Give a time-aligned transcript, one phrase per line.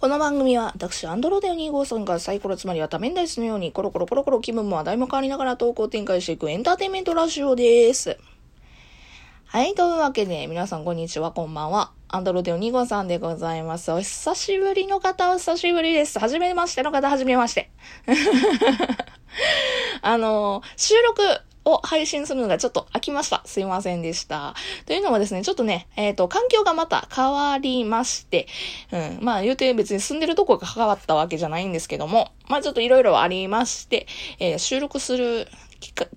[0.00, 8.16] この番組は私、アンドロデオ2号さんがサイコロつまりは多面ダイスのようにコロコロコロコロ気分も話題も変わりながら投稿展開していくエンターテインメントラジオです。
[9.46, 11.90] はい、というわけで皆さんこんにちは、こんばんは。
[12.06, 13.90] アンドロデオ2号さんでございます。
[13.90, 16.20] お久しぶりの方、お久しぶりです。
[16.20, 17.68] はじめましての方、はじめまして。
[20.02, 21.22] あの、収録
[21.68, 23.42] を配信するのがちょっと飽きました。
[23.44, 24.54] すいませんでした。
[24.86, 28.46] というのもですね、ちょっとね、えっ、ー、と、環境がまた変わりまして、
[28.92, 34.06] うん、まあ言うて別に住んでるとこが変わったわけじゃないんですけども、まあちょっといろいろありまして、
[34.38, 35.48] えー、収録する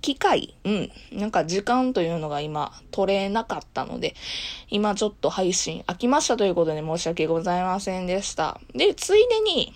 [0.01, 4.15] 機会、うん、なんか時間というのが今取れなかったので、
[4.69, 8.59] 今ちょっと配信飽きましたということで申し訳ございませんでした。
[8.73, 9.73] で、ついでに、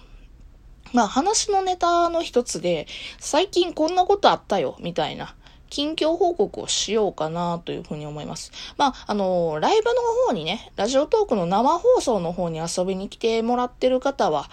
[0.94, 2.88] まあ話のネタの一つで、
[3.20, 5.36] 最近こんなことあったよ、みたいな。
[5.76, 8.54] 近況報告をしようかなというふうに思います。
[8.78, 14.50] まあ、あの、ライブの方にね、ラジオトークの生放送の方に遊びに来てもらってる方は、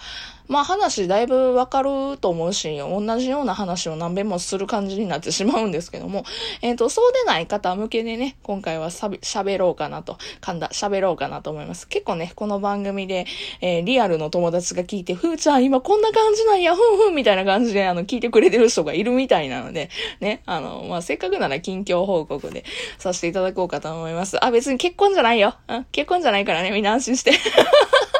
[0.47, 6.25] まあ話だいぶわかると思うし、同じような話を何遍もする感じになってしまうんですけども、
[6.61, 11.87] えっ、ー、と、そうでない方向けでね、今回は喋ろうかなと、噛んだ、喋ろうかなと思います。
[11.87, 13.25] 結構ね、この番組で、
[13.61, 22.63] えー、リアルの友達が聞いて、ふーちゃん今こんな感じなんや、ふんふんみたいな感じで、あの、聞いてくれてる人がいるみたいなので、ね、あの、まあ、せっかくなら近況報告で
[22.97, 24.43] させていただこうかと思います。
[24.43, 25.55] あ、別に結婚じゃないよ。
[25.67, 27.31] うん、結婚じゃないからね、みんな安心して。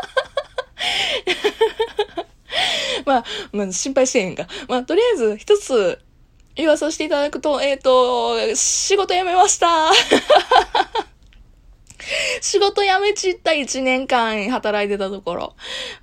[3.05, 4.47] まあ、まあ、心配してへんか。
[4.67, 5.99] まあ、とりあえず、一つ、
[6.55, 9.91] 言わさせていただくと、えっ、ー、と、仕事辞めました。
[12.41, 15.55] 仕事辞めちった1年間働いてたところ。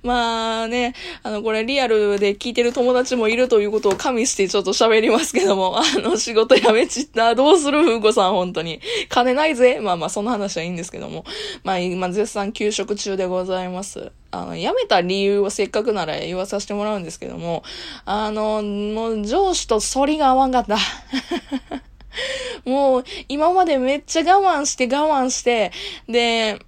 [0.03, 7.35] まあね、あの、これリアルで聞いてる友達もいるということを加味してちょっと喋りますけども、 あの、仕事辞めちった。
[7.35, 8.81] どうするふうこさん、本当に。
[9.09, 9.79] 金ないぜ。
[9.79, 11.25] まあまあ、その話はいいんですけども。
[11.63, 14.11] まあ、今、絶賛休職中でございます。
[14.31, 17.63] あの、辞めた理由をせっかくなら言わさせてもらうんですけども、
[18.05, 20.77] あの、もう上司と反りが合わんかった。
[22.65, 25.71] もう、今までめっちゃ我慢して我慢して、
[26.07, 26.59] で、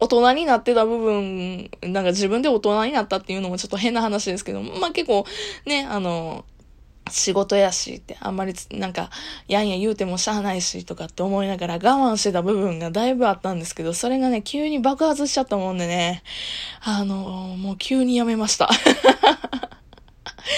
[0.00, 5.24] 大人になってた部分、なんか自分で大人になったっていうのもちょっと変な話ですけど、まあ結構
[5.64, 6.44] ね、あの、
[7.12, 9.10] 仕事やしって、あんまりなんか、
[9.48, 16.22] やんや言うてもしゃあないしとかって思いながら我慢してた部分がだいぶあったんですけど、それがね、急に爆発しちゃったもんでね、
[16.80, 18.68] あの、もう急にやめました。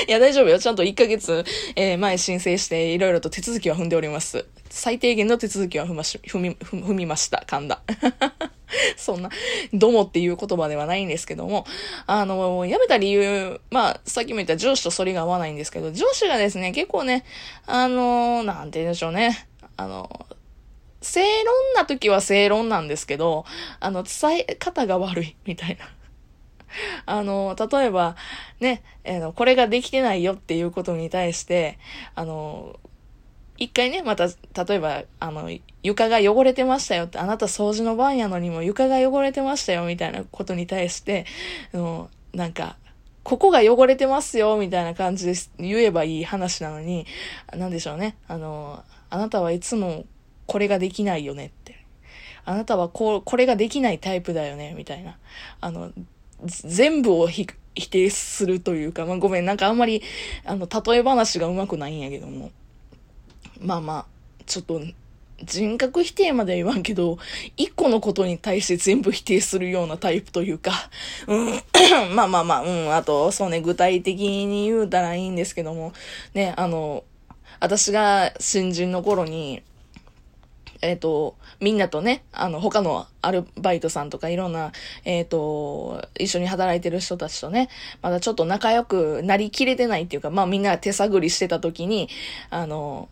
[0.09, 0.59] いや、大丈夫よ。
[0.59, 1.45] ちゃんと1ヶ月、
[1.77, 4.47] えー、前申請して、いろいろと手続きは踏んでおります。
[4.71, 7.45] 最低限の手続きは踏まし、踏み、踏みました。
[7.47, 7.83] 噛んだ。
[8.97, 9.31] そんな、
[9.73, 11.67] どもっていう言葉ではないんですけども、
[12.07, 17.25] あの、辞めた理由、まあ、さっきも言った上司と反りが合わないんですけど、上司がですね、結構ね、
[17.67, 19.47] あの、なんて言うんでしょうね。
[19.77, 20.27] あの、
[21.01, 23.45] 正論な時は正論なんですけど、
[23.81, 25.89] あの、伝え方が悪い、みたいな。
[27.07, 28.17] あの、例えば、
[28.61, 31.79] ね、えー、これができてないよっていうことに対して、
[32.15, 32.79] あの、
[33.57, 34.35] 一回ね、また、例
[34.77, 35.51] えば、あの、
[35.83, 41.25] 床が汚れてましたよって、あなた掃除の番やのにも床が汚れてましたよみたいなことに対して、
[41.73, 42.77] あの、なんか、
[43.23, 47.07] ここが汚れてますよみたいな感じで言えばいい話なのに、
[47.57, 48.17] なんでしょうね。
[48.29, 50.05] あの、あなたはいつも
[50.47, 51.79] これができないよねって。
[52.45, 55.17] あなたはこう、これができないタイプだよねみたいな。
[55.61, 55.93] あの、
[56.45, 57.47] 全部を否
[57.89, 60.03] 定するというか、まあ、ごめん、なんかあんまり、
[60.45, 62.51] あの、例え話がうまくないんやけども。
[63.61, 64.07] まあまあ、
[64.47, 64.81] ちょっと、
[65.43, 67.19] 人格否定までは言わんけど、
[67.57, 70.73] 一個のことに対して全部否定するようなタイプというか、
[71.27, 71.61] うん、
[72.15, 75.93] まあまあまあ、うん、あと、そうね、具体的に言うたらいいんですけども、
[76.35, 77.05] ね、あの、
[77.61, 79.63] 私が新人の頃に、
[80.83, 84.73] えっ、ー、と、みんなとね、あの、他のアルバイトさんとかいろんな、
[85.05, 87.71] えっ、ー、と、一緒に働いてる人たちとね、
[88.03, 92.11] まだちょっと仲良くなりきれてないっていうか、まあみんな手探りしてた時に、
[92.51, 93.09] あの、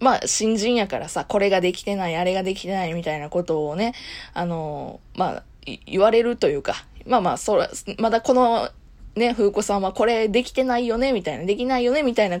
[0.00, 3.94] まあ、新人やからさ、これができてない、あれができてないみたいなことをね、
[4.32, 5.42] あの、まあ、
[5.86, 6.74] 言われるというか、
[7.06, 8.68] まあまあ、そら、まだこの、
[9.16, 12.40] ね、風子さんはこれできてないよね、みたいな、できないよね、みたいな、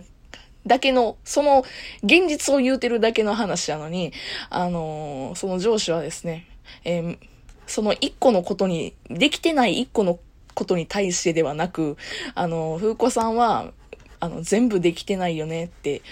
[0.66, 1.64] だけの、その、
[2.02, 4.12] 現実を言うてるだけの話なのに、
[4.50, 6.46] あのその上司はですね、
[6.84, 7.18] えー、
[7.66, 10.18] その一個のことに、できてない一個の
[10.54, 11.96] ことに対してではなく、
[12.34, 13.72] あの、風子さんは、
[14.20, 16.02] あの、全部できてないよねって、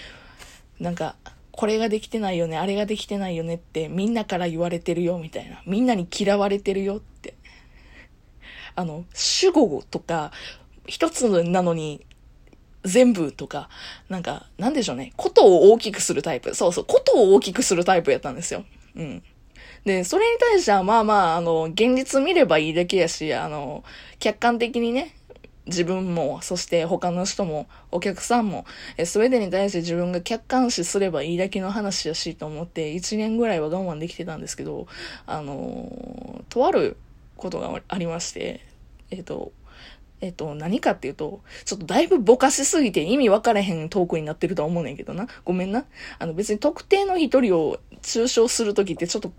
[0.79, 1.15] なんか、
[1.55, 5.61] これができてないよね、あれができてないよねってみんなから言われてるよみたいな。
[5.65, 7.35] みんなに嫌われてるよって。
[8.75, 10.31] あの、主語とか、
[10.87, 12.05] 一つなのに
[12.83, 13.69] 全部とか、
[14.09, 15.13] なんか、なんでしょうね。
[15.15, 16.55] ことを大きくするタイプ。
[16.55, 18.65] そうそう、ことを大きくするタイプやったんですよ。
[18.95, 19.23] うん。
[19.85, 23.83] で、それに対しては、まあまあ、あの、現実見ればいいだけやし、あの、
[24.19, 25.15] 客観的にね、
[25.65, 28.65] 自分も、そして他の人も、お客さんも、
[28.97, 34.87] え、すべてに対して自分が客観視すればいいだけの話やしと思って、1年ぐらいは我慢できてたんですけど、
[35.25, 36.97] あの、とある
[37.37, 38.65] ことがありまして、
[39.09, 39.53] えっ、ー、と、
[40.19, 45.27] えっ、と、何かっていうと、ちょっとだいぶぼかしすぎて意味分からへんトークになってるとは思うねんけどな。
[45.45, 45.85] ごめんな。
[46.19, 49.31] あの別に特定の一人を抽象するときってちょっと、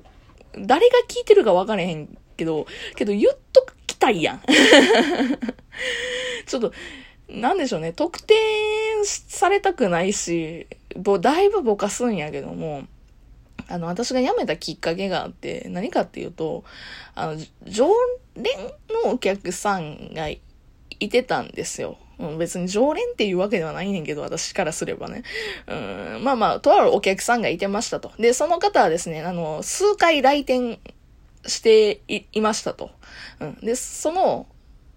[0.59, 2.67] 誰が聞いてるか分からへんけど、
[2.97, 3.74] けど言っとき
[4.05, 4.41] たいやん。
[6.47, 6.73] ちょっと、
[7.29, 8.35] なんでしょうね、特定
[9.05, 10.67] されたくないし、
[10.97, 12.83] ぼ、だいぶぼかすんやけども、
[13.69, 16.65] あの、私が辞めたきっかけがあって、何かっていうと、
[17.15, 17.89] あの、常
[18.37, 18.45] 連
[19.05, 20.41] のお客さんがい
[21.09, 21.97] てたんですよ。
[22.19, 25.23] うん、別に常連っていうわけではないねんけど、私からすればね。
[25.67, 28.13] うん、まあまあ、とあるお客さんがいてましたと。
[28.19, 30.79] で、その方はですね、あの、数回来店
[31.47, 32.03] して
[32.33, 32.91] いましたと。
[33.41, 33.55] うん。
[33.57, 34.47] で、その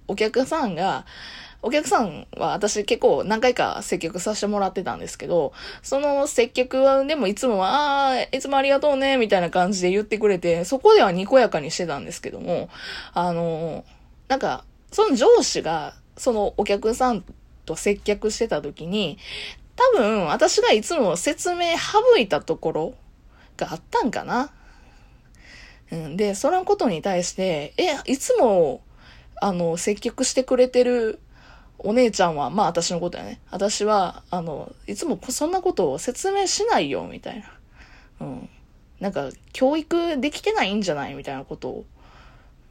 [0.07, 1.05] お客さんが、
[1.61, 12.69] お客さんは私結構何回か接客させてもらってたんですけど、その接客はでもいつもは、ああ、いつもありがとうね、みたいな感じで言ってくれて、そこではにこやかにしてたんですけども、
[13.13, 13.83] あの、
[14.27, 17.23] なんか、その上司が、そのお客さん
[17.65, 19.17] と接客してた時に、
[19.75, 22.93] 多分私がいつも説明省いたところ
[23.57, 24.51] があったんかな。
[25.91, 28.81] うん、で、そのことに対して、え、いつも
[29.39, 31.19] あの、接客してくれてる
[31.77, 33.39] お姉ちゃんは、まあ私のことやね。
[33.51, 38.25] 私は、あの、いつもそんなことを説明しないよ、みたいな。
[38.27, 38.49] うん。
[38.99, 41.13] なんか、教育できてないんじゃない？
[41.13, 41.85] みたいなことを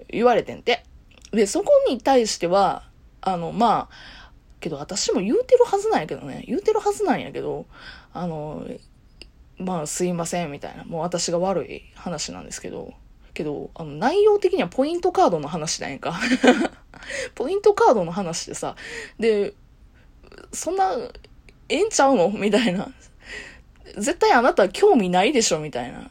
[0.08, 0.82] 言われてんて。
[1.30, 2.82] で、そこに対しては、
[3.20, 6.42] あの、まあ、けど私も言うてるはずなんやけどね。
[6.48, 7.66] 言うてるはずなんやけど、
[8.12, 8.66] あの、
[9.58, 10.82] まあ、すいません、みたいな。
[10.82, 12.92] もう私が悪い話なんですけど。
[13.36, 16.18] けど、あの、内容的にはポイントカードの話だやんか。
[17.36, 18.74] ポイントカードの話でさ、
[19.20, 19.54] で、
[20.52, 20.96] そんな、
[21.68, 22.30] ええんちゃうの？
[22.30, 22.88] みたいな。
[23.96, 25.58] 絶対あなた興味ないでしょ？
[25.60, 26.10] みたいな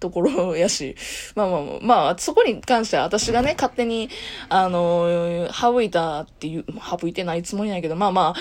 [0.00, 0.96] ところやし。
[1.34, 4.08] まあまあまあ、そこに関しては私がね、勝手に、
[4.48, 6.64] あの、省いたっていう、
[7.00, 8.40] 省いてないつもりないけど、まあまあ、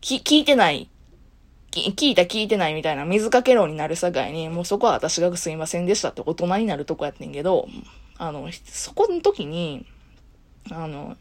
[0.00, 0.88] き、聞いてない
[1.96, 7.68] 聞いた聞いてないみたいな水かけ論になるさかいに、もうそこは私がすいませんでしたって大人になるとこやってんけど、
[8.18, 9.86] あの、そこの時に、
[10.70, 11.16] あの、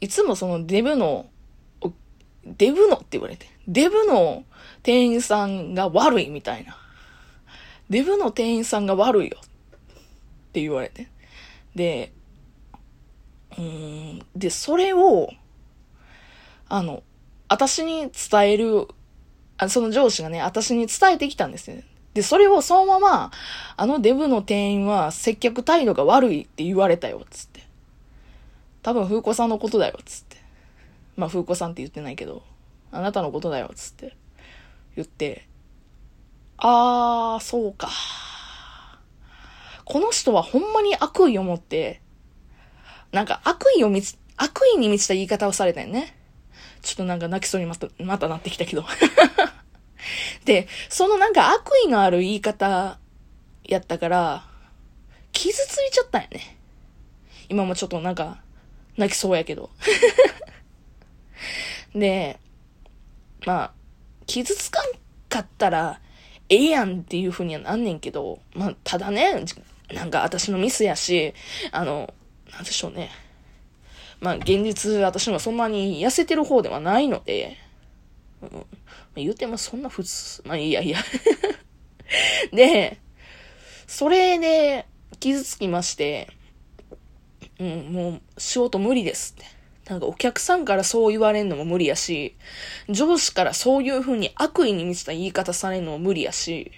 [0.00, 1.26] いつもそのデブの、
[2.44, 4.44] デブのって言われて、デブの
[4.82, 6.76] 店員さんが悪いみたいな。
[7.90, 9.48] デブの店員さんが悪いよっ
[10.52, 11.08] て言われて。
[11.74, 12.12] で、
[13.58, 15.30] うん、で、それを、
[16.68, 17.02] あの、
[17.48, 18.88] 私に伝える
[19.62, 21.84] あその上司がね、私に伝えてきたんですね。
[22.14, 23.30] で、それをそのまま、
[23.76, 27.62] あのデブの店員は接客態度が悪いって言われたよ、つって。
[28.82, 30.36] 多分、風子さんのことだよ、つって。
[31.16, 32.42] まあ、風子さんって言ってないけど、
[32.90, 34.16] あなたのことだよ、つって
[34.96, 35.46] 言って、
[36.58, 37.88] あー、そうか。
[39.84, 42.00] この人はほんまに悪意を持って、
[43.12, 46.16] なんか悪意をみつ、悪意に満ちた言い方をされたよね。
[46.82, 48.84] ちょっとなんか泣きそうにまた、またなってきたけど。
[50.44, 52.98] で、そのなんか悪意のある言い方
[53.64, 54.44] やったから、
[55.32, 56.58] 傷ついちゃったんやね。
[57.48, 58.42] 今もちょっとなんか、
[58.96, 59.70] 泣きそうやけど。
[61.94, 62.38] で、
[63.46, 63.72] まあ、
[64.26, 64.92] 傷つかん
[65.28, 66.00] かったら、
[66.48, 69.44] ええやんっていう風にはなんねんけど、まあ、ただね、
[69.92, 71.34] なんか私のミスやし、
[71.70, 72.12] あの、
[72.52, 73.10] なんでしょうね。
[74.20, 77.56] まあ、現実、私もそんなに痩せてる方ではないので、
[78.42, 78.66] うん、
[79.14, 80.98] 言うてもそんな普通、まあいいやいや。
[82.52, 82.98] で、
[83.86, 84.86] それで
[85.20, 86.28] 傷つきまして、
[87.58, 89.62] うん、もう仕事無理ですって。
[89.88, 92.36] なんかお客さんからそう言われんのも無理やし、
[92.88, 96.72] 上司からそういう風に悪意に満ちた言い方されるのも無理やし、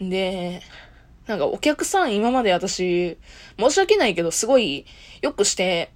[0.00, 0.62] で、
[1.26, 3.18] なんかお客さん今まで私、
[3.58, 4.84] 申し訳ないけどすごい
[5.22, 5.92] よくして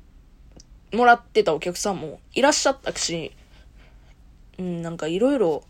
[0.92, 3.32] もらってたお客さんもいらっしゃったし、
[4.58, 5.64] うん、なんかいろいろ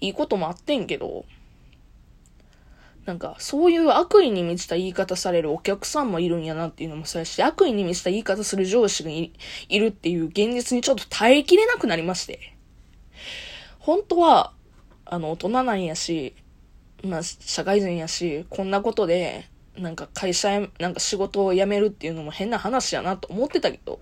[0.00, 1.24] いいこともあってんけど、
[3.06, 9.30] なんか、そういう悪意に満ちた言い方されるお客さんもいるんやなっていうのもそうやし、悪意に満ちた言い方する上司がい
[9.78, 12.54] るっていう現実にちょっと耐えきれなくなりまして。
[13.78, 14.52] 本当は、
[15.04, 16.34] あの、大人なんやし、
[17.02, 23.98] まあ、社会人やし、こんなことで、なんか会社や、なんか仕事を辞めるっていうのも変な話やなと思ってたけど、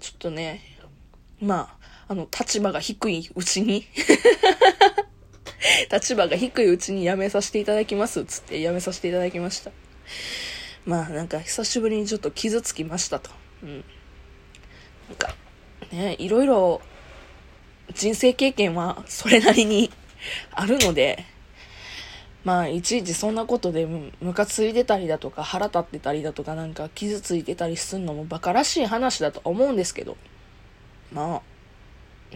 [0.00, 0.62] ちょっとね、
[1.40, 3.86] まあ、あの、立場が低いうちに
[5.90, 9.70] 立場が低いうちに辞めさせていただきます、つって辞めさせていただきました。
[10.86, 13.30] まあ、なんか久しぶりにちょっと傷つきましたと。
[13.62, 13.84] うん。
[15.08, 15.34] なんか、
[15.92, 16.82] ね、いろいろ
[17.94, 19.90] 人生経験はそれなりに
[20.52, 21.24] あるので、
[22.44, 30.18] まあ、いちいちそんなことでムカついてたりだとか腹立ってたりだとかなんか傷ついてたりすんのも馬鹿らしい話だと思うんですけど、
[31.10, 31.42] まあ、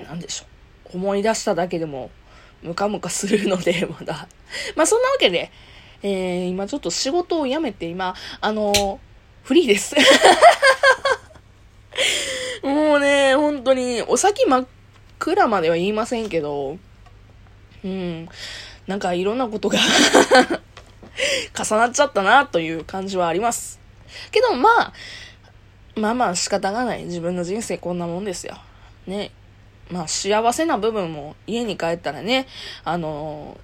[0.05, 0.45] なんでしょ
[0.93, 0.97] う。
[0.97, 2.11] 思い出しただけでも
[2.63, 4.29] ムカムカするので、 まだ。
[4.75, 5.51] まあそんなわけで、
[6.03, 8.99] えー、今ちょっと仕事を辞めて、今、あのー、
[9.45, 9.95] フリーです。
[12.63, 14.67] もうね、本当に、お先真っ
[15.19, 16.79] 暗までは言いませんけど、
[17.85, 18.29] うん、
[18.87, 19.79] なんかいろんなことが
[21.55, 23.81] 重なっちゃったなという感じはあります。
[24.31, 24.93] けどまあ、
[25.97, 27.05] まあまあ仕方がない。
[27.05, 28.57] 自分の人生こんなもんですよ。
[29.07, 29.33] ね。
[29.91, 32.47] まあ幸せな部分も家に帰ったらね、
[32.85, 33.59] あの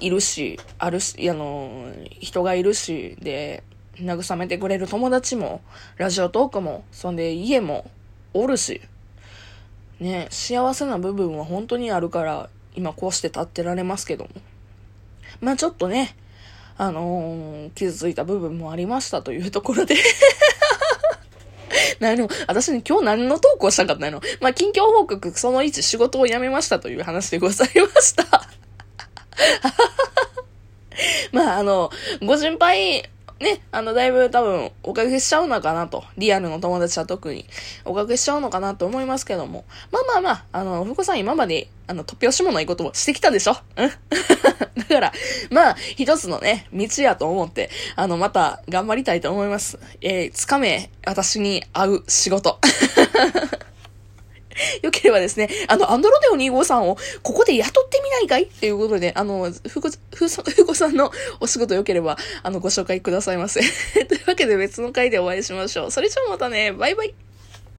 [0.00, 3.64] いるし、あるし、あの、人がいるし、で、
[3.96, 5.60] 慰めてくれる友達も、
[5.96, 7.90] ラジオトークも、そんで家も
[8.32, 8.80] おるし、
[9.98, 14.30] ね、幸せな部分は本当にあるから、今こうして立ってられますけども。
[15.40, 16.14] まあちょっとね、
[16.78, 19.96] あのー、傷ついた部分もありましたというところで
[22.00, 24.20] 何も、私に今日何のトークをしたかったの？
[24.40, 28.24] まあ、近況報告、その1仕事を辞めましたという話でございました。
[31.32, 31.90] まあ、あの、
[32.22, 33.10] ご心配、
[33.40, 36.04] ね、あの、だいぶ多分、おかげしちゃうのかなと。
[36.18, 37.46] リアルの友達は特に、
[37.86, 39.64] おかげしちゃうのかなと思いますけども。
[39.90, 43.90] まあまあまあ、あの、ふこさん今まで、あの、突拍子もないことをしてきたでしょうん
[44.76, 45.12] だから、
[45.50, 49.78] まあ、一つのね、道やと思って、あの、また、頑張りたいと思います。
[50.02, 52.58] えー、つかめ、私に合う仕事。
[54.82, 58.44] よければですね、あの、アンドロデオ253をここで雇ってみないかい？
[58.44, 63.60] っていうことで、あの、ふこ、ふふこさんのお仕事よければ、あの、ご紹介くださいませ。
[64.06, 65.90] というわけで別の回でお会いしましょう。
[65.90, 67.29] それじゃあまたね、バイバイ。